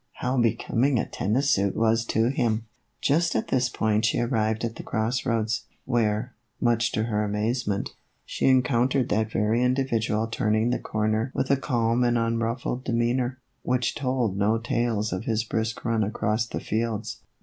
How 0.13 0.35
becoming 0.35 0.97
a 0.97 1.05
tennis 1.07 1.51
suit 1.51 1.75
was 1.75 2.03
to 2.05 2.29
him! 2.29 2.65
Just 3.01 3.35
at 3.35 3.49
this 3.49 3.69
point 3.69 4.03
she 4.05 4.19
arrived 4.19 4.63
at 4.63 4.75
the 4.77 4.81
cross 4.81 5.27
roads, 5.27 5.65
where, 5.85 6.33
much 6.59 6.91
to 6.93 7.03
her 7.03 7.23
amazement, 7.23 7.91
she 8.25 8.47
encountered 8.47 9.09
that 9.09 9.29
very 9.31 9.61
individual 9.61 10.25
turning 10.25 10.71
the 10.71 10.79
corner 10.79 11.31
with 11.35 11.51
a 11.51 11.55
calm 11.55 12.03
and 12.03 12.17
unruffled 12.17 12.83
demeanor, 12.83 13.37
which 13.61 13.93
told 13.93 14.35
no 14.39 14.57
tales 14.57 15.13
of 15.13 15.25
his 15.25 15.43
brisk 15.43 15.85
run 15.85 16.03
across 16.03 16.47
the 16.47 16.59
fields. 16.59 17.19